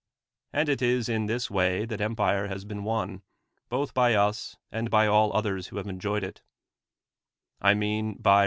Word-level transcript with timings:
And 0.51 0.67
it 0.67 0.81
is 0.81 1.07
in 1.07 1.27
this 1.27 1.45
w;iy 1.45 1.85
that 1.85 2.01
empire 2.01 2.47
has 2.47 2.65
been 2.65 2.83
won. 2.83 3.21
both 3.69 3.93
by 3.93 4.15
us 4.15 4.57
and 4.71 4.89
by 4.89 5.07
;;1] 5.07 5.29
others 5.31 5.67
who 5.67 5.77
have 5.77 5.85
enjoyed 5.85 6.23
it: 6.23 6.41
I 7.61 7.75
mean, 7.75 8.17
b}^ 8.17 8.23
rL 8.23 8.39